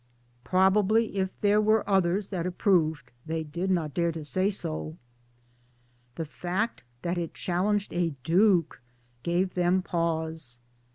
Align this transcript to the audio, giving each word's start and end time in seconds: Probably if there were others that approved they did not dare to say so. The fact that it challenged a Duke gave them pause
Probably 0.43 1.17
if 1.17 1.29
there 1.41 1.61
were 1.61 1.87
others 1.87 2.29
that 2.29 2.47
approved 2.47 3.11
they 3.27 3.43
did 3.43 3.69
not 3.69 3.93
dare 3.93 4.11
to 4.13 4.25
say 4.25 4.49
so. 4.49 4.97
The 6.15 6.25
fact 6.25 6.83
that 7.03 7.19
it 7.19 7.35
challenged 7.35 7.93
a 7.93 8.15
Duke 8.23 8.81
gave 9.21 9.53
them 9.53 9.83
pause 9.83 10.57